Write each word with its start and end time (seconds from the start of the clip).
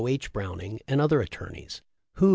H. 0.07 0.33
Browning, 0.33 0.79
and 0.87 0.99
other 0.99 1.21
attorneys, 1.21 1.83
who. 2.13 2.29